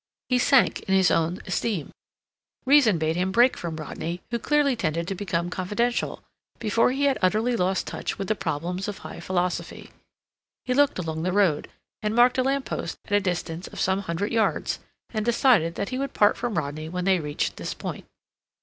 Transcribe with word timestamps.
He 0.29 0.39
sank 0.39 0.79
in 0.79 0.95
his 0.95 1.11
own 1.11 1.41
esteem. 1.45 1.91
Reason 2.65 2.97
bade 2.97 3.15
him 3.15 3.31
break 3.31 3.55
from 3.55 3.75
Rodney, 3.75 4.19
who 4.31 4.39
clearly 4.39 4.75
tended 4.75 5.07
to 5.07 5.13
become 5.13 5.51
confidential, 5.51 6.23
before 6.57 6.89
he 6.89 7.03
had 7.03 7.19
utterly 7.21 7.55
lost 7.55 7.85
touch 7.85 8.17
with 8.17 8.27
the 8.27 8.33
problems 8.33 8.87
of 8.87 8.97
high 8.97 9.19
philosophy. 9.19 9.91
He 10.65 10.73
looked 10.73 10.97
along 10.97 11.21
the 11.21 11.31
road, 11.31 11.67
and 12.01 12.15
marked 12.15 12.39
a 12.39 12.43
lamp 12.43 12.65
post 12.65 12.97
at 13.05 13.11
a 13.11 13.19
distance 13.19 13.67
of 13.67 13.79
some 13.79 13.99
hundred 13.99 14.31
yards, 14.31 14.79
and 15.11 15.23
decided 15.23 15.75
that 15.75 15.89
he 15.89 15.99
would 15.99 16.15
part 16.15 16.35
from 16.35 16.57
Rodney 16.57 16.89
when 16.89 17.05
they 17.05 17.19
reached 17.19 17.57
this 17.57 17.75
point. 17.75 18.07